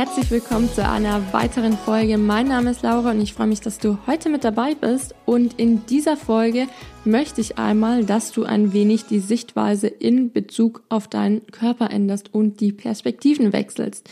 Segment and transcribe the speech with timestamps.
[0.00, 2.16] Herzlich willkommen zu einer weiteren Folge.
[2.16, 5.14] Mein Name ist Laura und ich freue mich, dass du heute mit dabei bist.
[5.26, 6.68] Und in dieser Folge
[7.04, 12.32] möchte ich einmal, dass du ein wenig die Sichtweise in Bezug auf deinen Körper änderst
[12.32, 14.08] und die Perspektiven wechselst.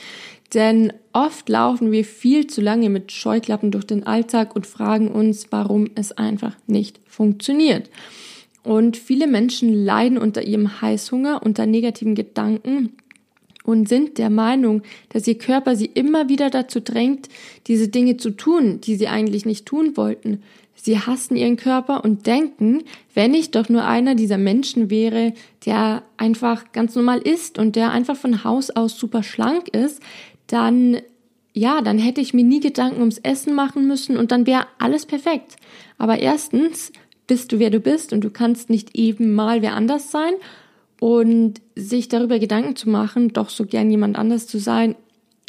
[0.53, 5.47] Denn oft laufen wir viel zu lange mit Scheuklappen durch den Alltag und fragen uns,
[5.49, 7.89] warum es einfach nicht funktioniert.
[8.63, 12.93] Und viele Menschen leiden unter ihrem Heißhunger, unter negativen Gedanken
[13.69, 17.29] und sind der Meinung, dass ihr Körper sie immer wieder dazu drängt,
[17.67, 20.43] diese Dinge zu tun, die sie eigentlich nicht tun wollten.
[20.75, 25.35] Sie hassen ihren Körper und denken, wenn ich doch nur einer dieser Menschen wäre,
[25.67, 30.03] der einfach ganz normal ist und der einfach von Haus aus super schlank ist,
[30.47, 30.97] dann
[31.53, 35.05] ja, dann hätte ich mir nie Gedanken ums Essen machen müssen und dann wäre alles
[35.05, 35.57] perfekt.
[35.99, 36.91] Aber erstens
[37.27, 40.33] bist du wer du bist und du kannst nicht eben mal wer anders sein
[41.01, 44.95] und sich darüber Gedanken zu machen, doch so gern jemand anders zu sein,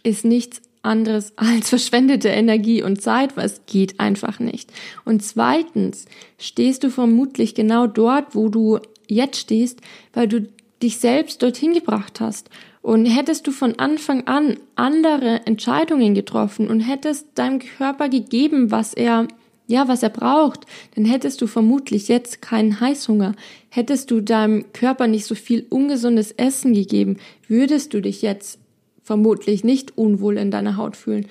[0.03, 4.72] ist nichts anderes als verschwendete Energie und Zeit, es geht einfach nicht.
[5.06, 6.06] Und zweitens
[6.38, 9.81] stehst du vermutlich genau dort, wo du jetzt stehst,
[10.14, 10.47] weil du
[10.81, 12.50] dich selbst dorthin gebracht hast.
[12.81, 18.94] Und hättest du von Anfang an andere Entscheidungen getroffen und hättest deinem Körper gegeben, was
[18.94, 19.28] er
[19.70, 23.36] ja, was er braucht, dann hättest du vermutlich jetzt keinen Heißhunger.
[23.70, 27.17] Hättest du deinem Körper nicht so viel ungesundes Essen gegeben,
[27.48, 28.59] würdest du dich jetzt
[29.03, 31.28] vermutlich nicht unwohl in deiner Haut fühlen.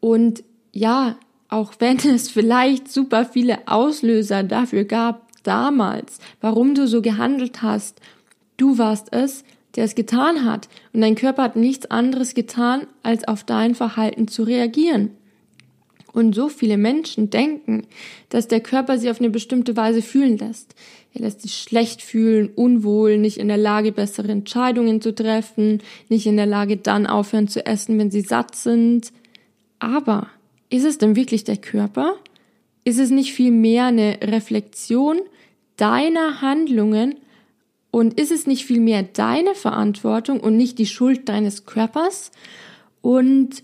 [0.00, 1.16] Und ja,
[1.48, 8.02] auch wenn es vielleicht super viele Auslöser dafür gab, damals, warum du so gehandelt hast,
[8.58, 9.44] du warst es,
[9.76, 10.68] der es getan hat.
[10.92, 15.12] Und dein Körper hat nichts anderes getan, als auf dein Verhalten zu reagieren.
[16.12, 17.86] Und so viele Menschen denken,
[18.30, 20.74] dass der Körper sie auf eine bestimmte Weise fühlen lässt.
[21.14, 26.26] Er lässt sich schlecht fühlen, unwohl, nicht in der Lage, bessere Entscheidungen zu treffen, nicht
[26.26, 29.12] in der Lage, dann aufhören zu essen, wenn sie satt sind.
[29.78, 30.28] Aber
[30.70, 32.14] ist es denn wirklich der Körper?
[32.84, 35.18] Ist es nicht vielmehr eine Reflexion
[35.76, 37.16] deiner Handlungen
[37.90, 42.30] und ist es nicht vielmehr deine Verantwortung und nicht die Schuld deines Körpers?
[43.00, 43.62] Und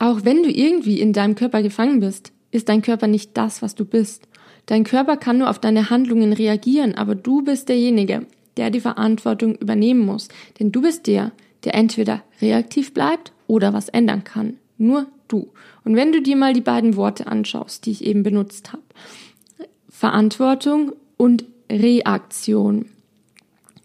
[0.00, 3.74] auch wenn du irgendwie in deinem Körper gefangen bist, ist dein Körper nicht das, was
[3.74, 4.26] du bist.
[4.64, 9.56] Dein Körper kann nur auf deine Handlungen reagieren, aber du bist derjenige, der die Verantwortung
[9.56, 10.28] übernehmen muss.
[10.58, 11.32] Denn du bist der,
[11.64, 14.56] der entweder reaktiv bleibt oder was ändern kann.
[14.78, 15.52] Nur du.
[15.84, 18.82] Und wenn du dir mal die beiden Worte anschaust, die ich eben benutzt habe.
[19.90, 22.86] Verantwortung und Reaktion.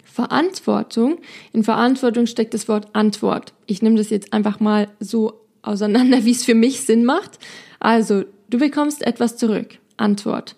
[0.05, 1.17] Verantwortung,
[1.51, 3.53] in Verantwortung steckt das Wort Antwort.
[3.65, 7.39] Ich nehme das jetzt einfach mal so auseinander, wie es für mich Sinn macht.
[7.79, 9.79] Also, du bekommst etwas zurück.
[9.97, 10.55] Antwort.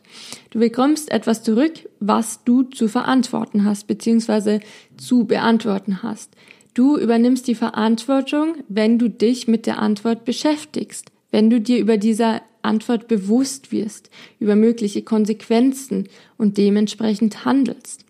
[0.49, 4.61] Du bekommst etwas zurück, was du zu verantworten hast, beziehungsweise
[4.97, 6.31] zu beantworten hast.
[6.73, 11.97] Du übernimmst die Verantwortung, wenn du dich mit der Antwort beschäftigst, wenn du dir über
[11.97, 14.09] diese Antwort bewusst wirst,
[14.39, 16.07] über mögliche Konsequenzen
[16.37, 18.05] und dementsprechend handelst.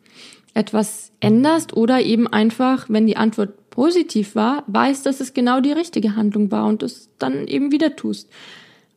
[0.54, 5.72] Etwas änderst oder eben einfach, wenn die Antwort positiv war, weißt, dass es genau die
[5.72, 8.28] richtige Handlung war und es dann eben wieder tust.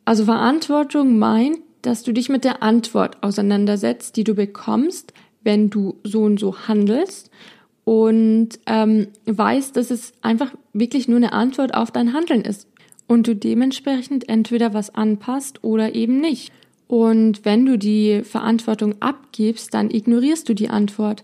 [0.06, 5.96] Also Verantwortung meint, dass du dich mit der Antwort auseinandersetzt, die du bekommst, wenn du
[6.02, 7.30] so und so handelst
[7.84, 12.66] und ähm, weißt, dass es einfach wirklich nur eine Antwort auf dein Handeln ist
[13.06, 16.54] und du dementsprechend entweder was anpasst oder eben nicht.
[16.88, 21.22] Und wenn du die Verantwortung abgibst, dann ignorierst du die Antwort.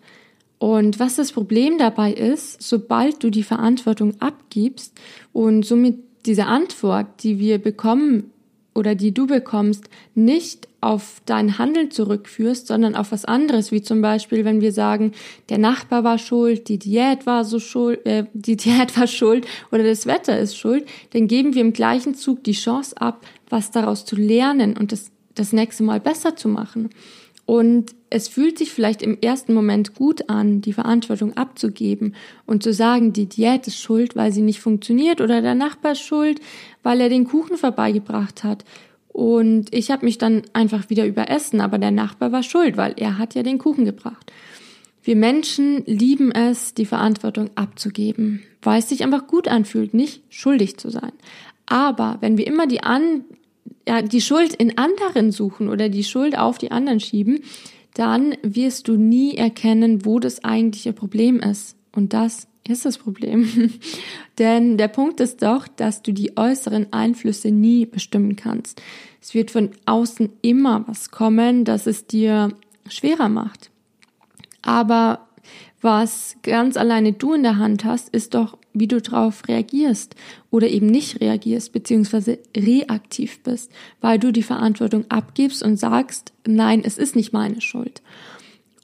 [0.58, 4.98] Und was das Problem dabei ist, sobald du die Verantwortung abgibst
[5.32, 8.30] und somit diese Antwort, die wir bekommen
[8.74, 9.84] oder die du bekommst,
[10.14, 15.12] nicht auf dein Handeln zurückführst, sondern auf was anderes, wie zum Beispiel, wenn wir sagen,
[15.48, 19.82] der Nachbar war schuld, die Diät war so schuld, äh, die Diät war schuld oder
[19.82, 24.04] das Wetter ist schuld, dann geben wir im gleichen Zug die Chance ab, was daraus
[24.04, 26.90] zu lernen und das das nächste Mal besser zu machen.
[27.46, 32.72] Und es fühlt sich vielleicht im ersten Moment gut an, die Verantwortung abzugeben und zu
[32.72, 36.40] sagen, die Diät ist schuld, weil sie nicht funktioniert oder der Nachbar ist schuld,
[36.82, 38.64] weil er den Kuchen vorbeigebracht hat.
[39.08, 43.16] Und ich habe mich dann einfach wieder überessen, aber der Nachbar war schuld, weil er
[43.16, 44.32] hat ja den Kuchen gebracht.
[45.04, 50.78] Wir Menschen lieben es, die Verantwortung abzugeben, weil es sich einfach gut anfühlt, nicht schuldig
[50.78, 51.12] zu sein.
[51.64, 53.24] Aber wenn wir immer die an
[53.86, 57.40] ja, die Schuld in anderen suchen oder die Schuld auf die anderen schieben,
[57.94, 61.76] dann wirst du nie erkennen, wo das eigentliche Problem ist.
[61.94, 63.72] Und das ist das Problem.
[64.38, 68.82] Denn der Punkt ist doch, dass du die äußeren Einflüsse nie bestimmen kannst.
[69.22, 72.52] Es wird von außen immer was kommen, das es dir
[72.88, 73.70] schwerer macht.
[74.62, 75.26] Aber
[75.80, 80.14] was ganz alleine du in der Hand hast, ist doch, wie du darauf reagierst
[80.50, 83.70] oder eben nicht reagierst, beziehungsweise reaktiv bist,
[84.00, 88.02] weil du die Verantwortung abgibst und sagst, nein, es ist nicht meine Schuld.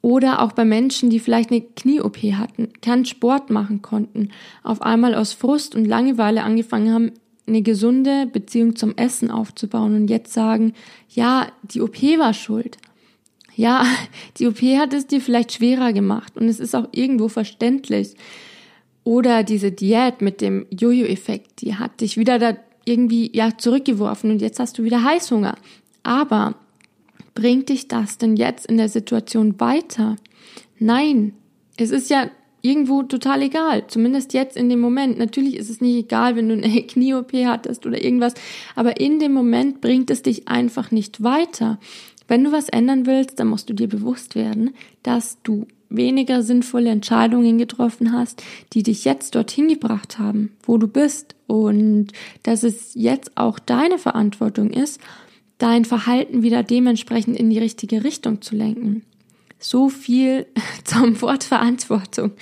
[0.00, 4.30] Oder auch bei Menschen, die vielleicht eine Knie-OP hatten, keinen Sport machen konnten,
[4.64, 7.12] auf einmal aus Frust und Langeweile angefangen haben,
[7.46, 10.74] eine gesunde Beziehung zum Essen aufzubauen und jetzt sagen,
[11.08, 12.78] ja, die OP war schuld.
[13.54, 13.84] Ja,
[14.38, 18.14] die OP hat es dir vielleicht schwerer gemacht und es ist auch irgendwo verständlich.
[19.04, 24.43] Oder diese Diät mit dem Jojo-Effekt, die hat dich wieder da irgendwie ja zurückgeworfen und
[24.43, 25.56] jetzt hast du wieder Heißhunger.
[26.02, 26.54] Aber
[27.34, 30.16] bringt dich das denn jetzt in der Situation weiter?
[30.78, 31.34] Nein,
[31.76, 35.19] es ist ja irgendwo total egal, zumindest jetzt in dem Moment.
[35.19, 38.34] Natürlich ist es nicht egal, wenn du eine Knie-OP hattest oder irgendwas,
[38.75, 41.78] aber in dem Moment bringt es dich einfach nicht weiter.
[42.28, 45.66] Wenn du was ändern willst, dann musst du dir bewusst werden, dass du
[45.96, 48.42] weniger sinnvolle Entscheidungen getroffen hast,
[48.72, 52.08] die dich jetzt dorthin gebracht haben, wo du bist und
[52.42, 55.00] dass es jetzt auch deine Verantwortung ist,
[55.58, 59.02] dein Verhalten wieder dementsprechend in die richtige Richtung zu lenken.
[59.58, 60.46] So viel
[60.84, 62.32] zum Wort Verantwortung.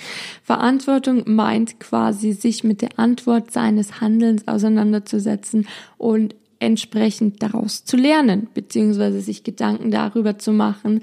[0.43, 5.67] Verantwortung meint quasi, sich mit der Antwort seines Handelns auseinanderzusetzen
[5.97, 11.01] und entsprechend daraus zu lernen, beziehungsweise sich Gedanken darüber zu machen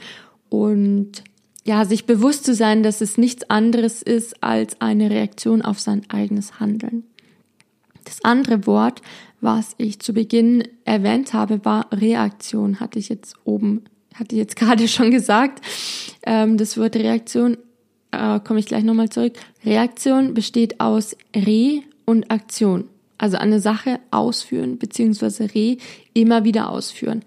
[0.49, 1.25] und
[1.69, 6.03] ja, sich bewusst zu sein, dass es nichts anderes ist als eine Reaktion auf sein
[6.09, 7.05] eigenes Handeln.
[8.05, 9.03] Das andere Wort,
[9.43, 13.85] was ich zu Beginn erwähnt habe, war Reaktion, hatte ich jetzt oben
[14.15, 15.63] hatte ich jetzt gerade schon gesagt.
[16.25, 17.59] Ähm, das Wort Reaktion,
[18.13, 19.35] äh, komme ich gleich nochmal zurück.
[19.63, 22.89] Reaktion besteht aus Re und Aktion.
[23.19, 25.77] Also eine Sache ausführen, beziehungsweise Re
[26.15, 27.23] immer wieder ausführen.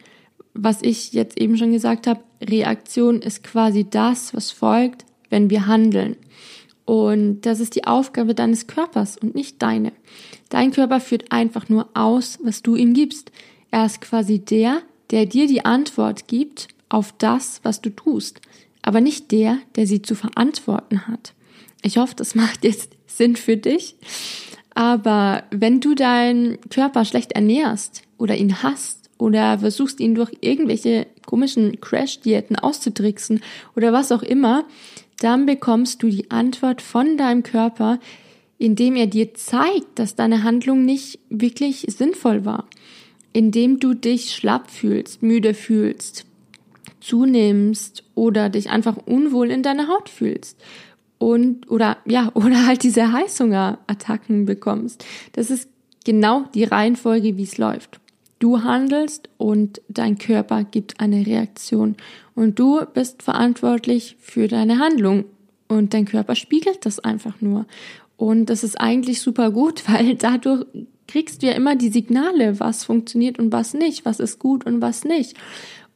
[0.55, 5.67] Was ich jetzt eben schon gesagt habe, Reaktion ist quasi das, was folgt, wenn wir
[5.67, 6.15] handeln.
[6.85, 9.93] Und das ist die Aufgabe deines Körpers und nicht deine.
[10.49, 13.31] Dein Körper führt einfach nur aus, was du ihm gibst.
[13.69, 18.41] Er ist quasi der, der dir die Antwort gibt auf das, was du tust,
[18.81, 21.33] aber nicht der, der sie zu verantworten hat.
[21.81, 23.95] Ich hoffe, das macht jetzt Sinn für dich.
[24.73, 31.07] Aber wenn du deinen Körper schlecht ernährst oder ihn hasst oder versuchst ihn durch irgendwelche
[31.31, 33.41] komischen Crash-Diäten auszutricksen
[33.73, 34.65] oder was auch immer,
[35.17, 37.99] dann bekommst du die Antwort von deinem Körper,
[38.57, 42.67] indem er dir zeigt, dass deine Handlung nicht wirklich sinnvoll war.
[43.31, 46.25] Indem du dich schlapp fühlst, müde fühlst,
[46.99, 50.59] zunimmst oder dich einfach unwohl in deiner Haut fühlst
[51.17, 55.05] und oder ja oder halt diese Heißhungerattacken bekommst.
[55.31, 55.69] Das ist
[56.03, 58.00] genau die Reihenfolge, wie es läuft.
[58.41, 61.95] Du handelst und dein Körper gibt eine Reaktion
[62.33, 65.25] und du bist verantwortlich für deine Handlung
[65.67, 67.67] und dein Körper spiegelt das einfach nur.
[68.17, 70.65] Und das ist eigentlich super gut, weil dadurch
[71.07, 74.81] kriegst du ja immer die Signale, was funktioniert und was nicht, was ist gut und
[74.81, 75.37] was nicht.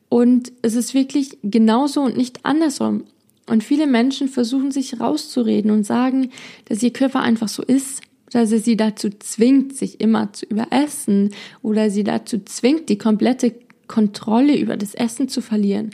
[0.07, 3.05] Und es ist wirklich genauso und nicht andersrum.
[3.49, 6.29] Und viele Menschen versuchen sich rauszureden und sagen,
[6.65, 8.01] dass ihr Körper einfach so ist,
[8.35, 13.55] dass er sie dazu zwingt, sich immer zu überessen oder sie dazu zwingt, die komplette
[13.87, 15.91] Kontrolle über das Essen zu verlieren.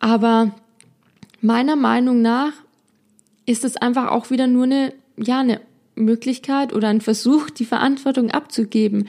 [0.00, 0.54] Aber
[1.42, 2.52] meiner Meinung nach
[3.44, 5.60] ist es einfach auch wieder nur eine, ja, eine
[5.96, 9.08] Möglichkeit oder ein Versuch, die Verantwortung abzugeben,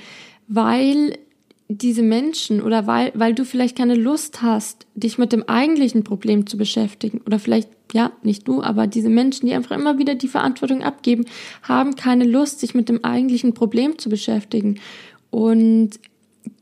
[0.49, 1.17] weil
[1.67, 6.45] diese Menschen oder weil, weil du vielleicht keine Lust hast, dich mit dem eigentlichen Problem
[6.45, 10.27] zu beschäftigen oder vielleicht, ja, nicht du, aber diese Menschen, die einfach immer wieder die
[10.27, 11.25] Verantwortung abgeben,
[11.63, 14.79] haben keine Lust, sich mit dem eigentlichen Problem zu beschäftigen.
[15.31, 15.91] Und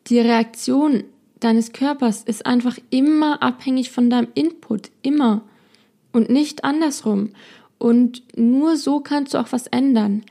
[0.08, 1.04] die Reaktion
[1.42, 5.44] deines Körpers ist einfach immer abhängig von deinem Input, immer
[6.14, 7.32] und nicht andersrum.
[7.78, 10.24] Und nur so kannst du auch was ändern.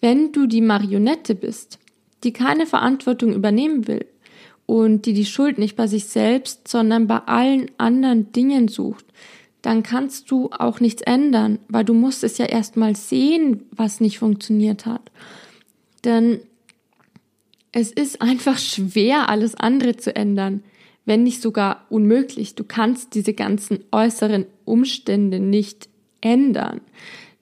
[0.00, 1.78] Wenn du die Marionette bist,
[2.24, 4.04] die keine Verantwortung übernehmen will,
[4.66, 9.06] und die die Schuld nicht bei sich selbst, sondern bei allen anderen Dingen sucht,
[9.62, 14.18] dann kannst du auch nichts ändern, weil du musst es ja erstmal sehen, was nicht
[14.18, 15.10] funktioniert hat.
[16.04, 16.40] Denn
[17.72, 20.62] es ist einfach schwer, alles andere zu ändern,
[21.04, 22.54] wenn nicht sogar unmöglich.
[22.54, 25.88] Du kannst diese ganzen äußeren Umstände nicht
[26.20, 26.80] ändern.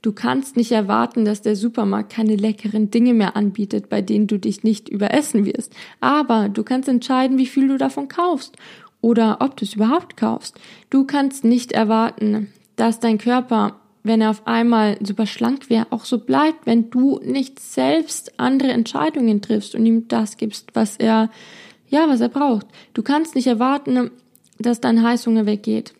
[0.04, 4.38] Du kannst nicht erwarten, dass der Supermarkt keine leckeren Dinge mehr anbietet, bei denen du
[4.38, 5.72] dich nicht überessen wirst.
[5.98, 8.54] Aber du kannst entscheiden, wie viel du davon kaufst
[9.00, 10.60] oder ob du es überhaupt kaufst.
[10.90, 16.04] Du kannst nicht erwarten, dass dein Körper, wenn er auf einmal super schlank wäre, auch
[16.04, 21.30] so bleibt, wenn du nicht selbst andere Entscheidungen triffst und ihm das gibst, was er,
[21.88, 22.66] ja, was er braucht.
[22.92, 24.10] Du kannst nicht erwarten,
[24.58, 25.94] dass dein Heißhunger weggeht,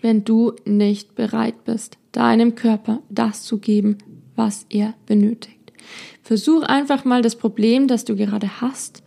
[0.00, 3.98] wenn du nicht bereit bist deinem Körper das zu geben,
[4.34, 5.72] was er benötigt.
[6.22, 9.02] Versuch einfach mal das Problem, das du gerade hast,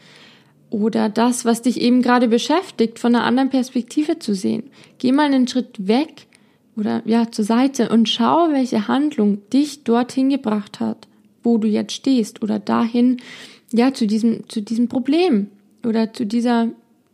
[0.69, 4.69] oder das, was dich eben gerade beschäftigt, von einer anderen Perspektive zu sehen.
[4.99, 6.27] Geh mal einen Schritt weg
[6.75, 11.07] oder ja zur Seite und schau, welche Handlung dich dorthin gebracht hat,
[11.43, 13.17] wo du jetzt stehst oder dahin,
[13.73, 15.47] ja zu diesem zu diesem Problem
[15.85, 16.69] oder zu dieser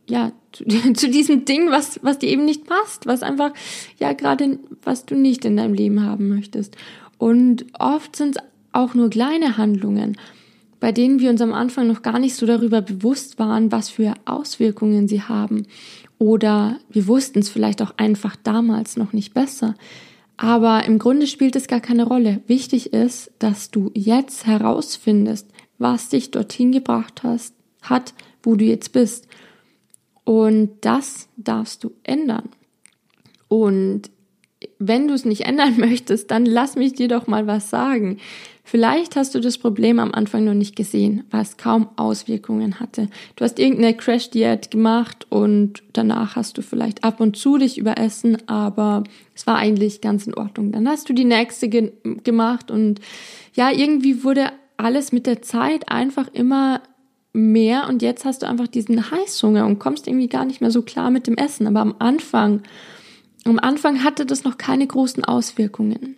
[0.07, 3.53] ja zu, zu diesem Ding, was was dir eben nicht passt, was einfach
[3.99, 6.75] ja gerade was du nicht in deinem Leben haben möchtest.
[7.17, 8.43] Und oft sind es
[8.73, 10.17] auch nur kleine Handlungen
[10.85, 14.13] bei denen wir uns am Anfang noch gar nicht so darüber bewusst waren, was für
[14.25, 15.65] Auswirkungen sie haben.
[16.19, 19.73] Oder wir wussten es vielleicht auch einfach damals noch nicht besser.
[20.37, 22.41] Aber im Grunde spielt es gar keine Rolle.
[22.45, 25.47] Wichtig ist, dass du jetzt herausfindest,
[25.77, 29.27] was dich dorthin gebracht hast, hat, wo du jetzt bist.
[30.25, 32.49] Und das darfst du ändern.
[33.47, 34.09] Und
[34.79, 38.17] wenn du es nicht ändern möchtest, dann lass mich dir doch mal was sagen.
[38.67, 43.09] Vielleicht hast du das Problem am Anfang noch nicht gesehen, weil es kaum Auswirkungen hatte.
[43.35, 48.37] Du hast irgendeine Crash-Diät gemacht und danach hast du vielleicht ab und zu dich überessen,
[48.49, 49.03] aber
[49.35, 50.71] es war eigentlich ganz in Ordnung.
[50.71, 51.91] Dann hast du die nächste ge
[52.23, 53.01] gemacht und
[53.53, 56.81] ja, irgendwie wurde alles mit der Zeit einfach immer
[57.35, 60.81] mehr und jetzt hast du einfach diesen Heißhunger und kommst irgendwie gar nicht mehr so
[60.81, 61.67] klar mit dem Essen.
[61.67, 62.63] Aber am Anfang,
[63.43, 66.15] am Anfang hatte das noch keine großen Auswirkungen.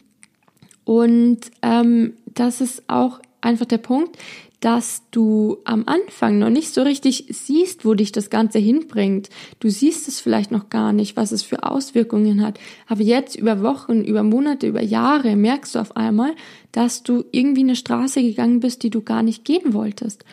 [0.86, 4.17] Und ähm, das ist auch einfach der Punkt,
[4.59, 9.29] dass du am Anfang noch nicht so richtig siehst, wo dich das Ganze hinbringt.
[9.59, 12.59] Du siehst es vielleicht noch gar nicht, was es für Auswirkungen hat.
[12.88, 16.33] Aber jetzt über Wochen, über Monate, über Jahre merkst du auf einmal,
[16.71, 20.25] dass du irgendwie eine Straße gegangen bist, die du gar nicht gehen wolltest.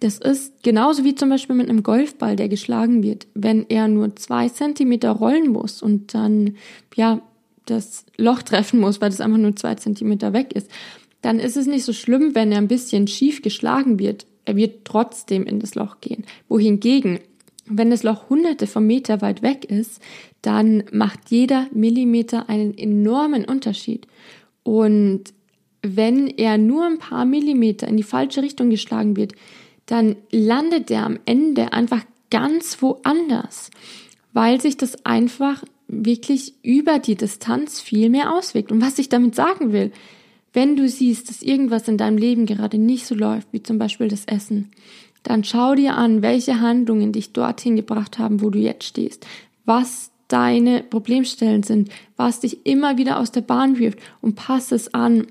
[0.00, 3.26] Das ist genauso wie zum Beispiel mit einem Golfball, der geschlagen wird.
[3.34, 6.56] Wenn er nur zwei Zentimeter rollen muss und dann,
[6.94, 7.22] ja,
[7.64, 10.70] das Loch treffen muss, weil das einfach nur zwei Zentimeter weg ist,
[11.22, 14.26] dann ist es nicht so schlimm, wenn er ein bisschen schief geschlagen wird.
[14.44, 16.24] Er wird trotzdem in das Loch gehen.
[16.48, 17.18] Wohingegen,
[17.66, 20.00] wenn das Loch hunderte von Meter weit weg ist,
[20.42, 24.06] dann macht jeder Millimeter einen enormen Unterschied.
[24.62, 25.24] Und
[25.82, 29.32] wenn er nur ein paar Millimeter in die falsche Richtung geschlagen wird,
[29.86, 33.70] dann landet er am Ende einfach ganz woanders,
[34.32, 38.72] weil sich das einfach wirklich über die Distanz viel mehr auswirkt.
[38.72, 39.92] Und was ich damit sagen will,
[40.52, 44.08] wenn du siehst, dass irgendwas in deinem Leben gerade nicht so läuft, wie zum Beispiel
[44.08, 44.70] das Essen,
[45.22, 49.26] dann schau dir an, welche Handlungen dich dorthin gebracht haben, wo du jetzt stehst,
[49.64, 54.92] was deine Problemstellen sind, was dich immer wieder aus der Bahn wirft und pass es
[54.94, 55.26] an,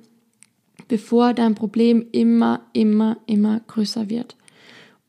[0.87, 4.35] bevor dein Problem immer, immer, immer größer wird.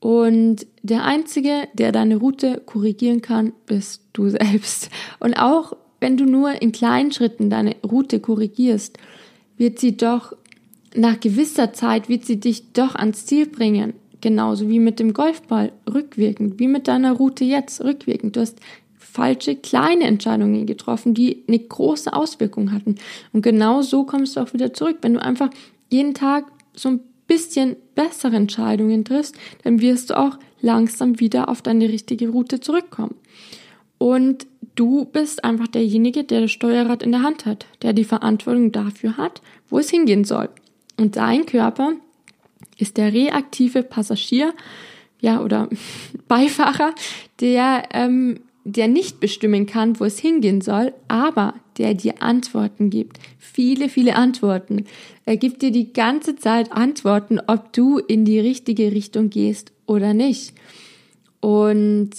[0.00, 4.90] Und der Einzige, der deine Route korrigieren kann, bist du selbst.
[5.20, 8.98] Und auch wenn du nur in kleinen Schritten deine Route korrigierst,
[9.56, 10.34] wird sie doch
[10.94, 13.94] nach gewisser Zeit, wird sie dich doch ans Ziel bringen.
[14.20, 18.36] Genauso wie mit dem Golfball rückwirkend, wie mit deiner Route jetzt rückwirkend.
[18.36, 18.58] Du hast
[18.98, 22.96] falsche kleine Entscheidungen getroffen, die eine große Auswirkung hatten.
[23.32, 24.98] Und genau so kommst du auch wieder zurück.
[25.02, 25.50] Wenn du einfach
[25.90, 31.62] jeden Tag so ein bisschen bessere Entscheidungen triffst, dann wirst du auch langsam wieder auf
[31.62, 33.14] deine richtige Route zurückkommen.
[33.99, 38.73] Und du bist einfach derjenige, der das Steuerrad in der Hand hat, der die Verantwortung
[38.73, 40.49] dafür hat, wo es hingehen soll.
[40.99, 41.92] Und dein Körper
[42.78, 44.54] ist der reaktive Passagier,
[45.21, 45.68] ja, oder
[46.28, 46.95] Beifahrer,
[47.40, 53.18] der ähm, der nicht bestimmen kann, wo es hingehen soll, aber der dir Antworten gibt.
[53.38, 54.85] Viele, viele Antworten.
[55.25, 60.14] Er gibt dir die ganze Zeit Antworten, ob du in die richtige Richtung gehst oder
[60.14, 60.54] nicht.
[61.40, 62.11] Und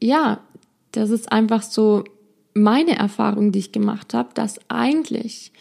[0.00, 0.40] ja,
[0.92, 2.04] das ist einfach so
[2.54, 5.52] meine Erfahrung, die ich gemacht habe, dass eigentlich,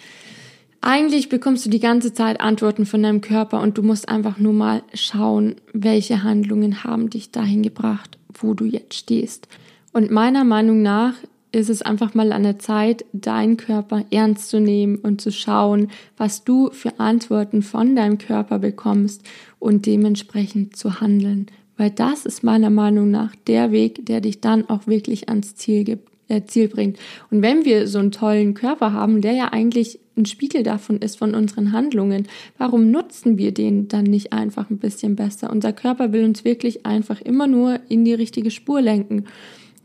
[0.81, 4.53] eigentlich bekommst du die ganze Zeit Antworten von deinem Körper und du musst einfach nur
[4.53, 9.47] mal schauen, welche Handlungen haben dich dahin gebracht, wo du jetzt stehst.
[9.91, 11.15] Und meiner Meinung nach
[11.53, 15.89] ist es einfach mal an der Zeit, deinen Körper ernst zu nehmen und zu schauen,
[16.17, 19.21] was du für Antworten von deinem Körper bekommst
[19.59, 21.45] und dementsprechend zu handeln.
[21.77, 25.83] Weil das ist meiner Meinung nach der Weg, der dich dann auch wirklich ans Ziel
[25.83, 26.09] gibt.
[26.29, 26.97] Äh, Ziel bringt.
[27.29, 31.17] Und wenn wir so einen tollen Körper haben, der ja eigentlich ein Spiegel davon ist,
[31.17, 35.51] von unseren Handlungen, warum nutzen wir den dann nicht einfach ein bisschen besser?
[35.51, 39.25] Unser Körper will uns wirklich einfach immer nur in die richtige Spur lenken.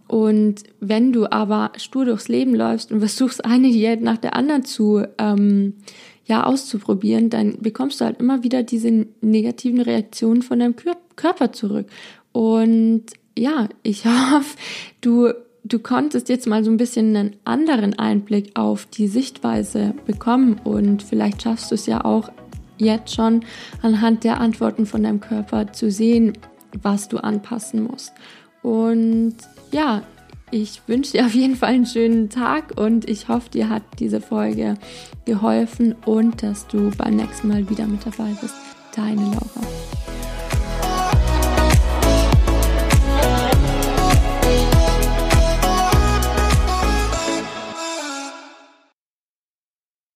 [0.08, 4.64] Und wenn du aber stur durchs Leben läufst und versuchst, eine Diät nach der anderen
[4.64, 5.74] zu, ähm,
[6.24, 10.74] ja, auszuprobieren, dann bekommst du halt immer wieder diese negativen Reaktionen von deinem
[11.16, 11.88] Körper zurück.
[12.32, 13.04] Und
[13.36, 14.56] ja, ich hoffe,
[15.00, 15.32] du,
[15.64, 21.02] du konntest jetzt mal so ein bisschen einen anderen Einblick auf die Sichtweise bekommen und
[21.02, 22.30] vielleicht schaffst du es ja auch
[22.78, 23.40] jetzt schon
[23.82, 26.34] anhand der Antworten von deinem Körper zu sehen,
[26.82, 28.12] was du anpassen musst.
[28.62, 29.36] Und
[29.72, 30.02] ja,
[30.50, 34.20] ich wünsche dir auf jeden Fall einen schönen Tag und ich hoffe, dir hat diese
[34.20, 34.74] Folge
[35.26, 38.54] geholfen und dass du beim nächsten Mal wieder mit dabei bist.
[38.96, 40.17] Deine Laura.